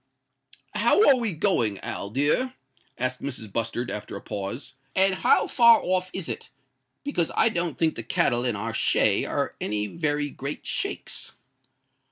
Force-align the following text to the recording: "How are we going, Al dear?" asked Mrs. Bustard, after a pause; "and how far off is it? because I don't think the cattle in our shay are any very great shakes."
"How 0.73 1.07
are 1.09 1.15
we 1.15 1.31
going, 1.33 1.77
Al 1.81 2.09
dear?" 2.09 2.55
asked 2.97 3.21
Mrs. 3.21 3.53
Bustard, 3.53 3.91
after 3.91 4.15
a 4.15 4.19
pause; 4.19 4.73
"and 4.95 5.13
how 5.13 5.45
far 5.45 5.79
off 5.83 6.09
is 6.11 6.27
it? 6.27 6.49
because 7.03 7.31
I 7.35 7.49
don't 7.49 7.77
think 7.77 7.93
the 7.93 8.01
cattle 8.01 8.43
in 8.43 8.55
our 8.55 8.73
shay 8.73 9.25
are 9.25 9.55
any 9.61 9.85
very 9.85 10.31
great 10.31 10.65
shakes." 10.65 11.33